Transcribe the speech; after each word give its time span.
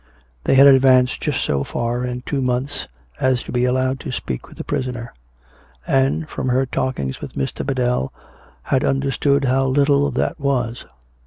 They 0.45 0.55
had 0.55 0.65
advanced 0.65 1.21
just 1.21 1.43
so 1.43 1.63
far 1.63 2.03
in 2.03 2.23
two 2.23 2.41
months 2.41 2.87
as 3.19 3.43
to 3.43 3.51
be 3.51 3.65
allowed 3.65 3.99
to 3.99 4.11
speak 4.11 4.47
with 4.47 4.57
the 4.57 4.63
prisoner; 4.63 5.13
and, 5.85 6.27
from 6.27 6.49
her 6.49 6.65
talkings 6.65 7.21
with 7.21 7.33
Mr. 7.33 7.63
Biddell, 7.63 8.11
had 8.63 8.81
imderstood 8.81 9.43
how 9.45 9.67
little 9.67 10.09
that 10.09 10.39
was. 10.39 10.87